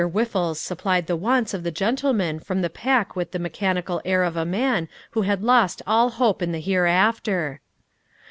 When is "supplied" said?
0.59-1.05